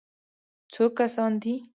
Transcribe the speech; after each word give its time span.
_څو 0.73 0.83
کسان 0.97 1.31
دي؟ 1.41 1.53